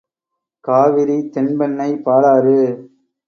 [0.65, 2.57] Kaveri Thenpennai Palar